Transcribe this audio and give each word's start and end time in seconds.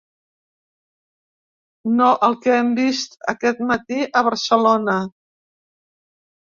No 1.99 2.09
el 2.29 2.39
que 2.47 2.57
hem 2.57 2.73
vist 2.81 3.15
aquest 3.35 3.65
mati 3.73 4.03
a 4.23 4.27
Barcelona. 4.33 4.99